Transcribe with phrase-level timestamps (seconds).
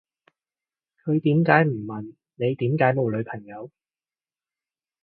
[1.05, 3.69] 佢點解唔問你點解冇女朋友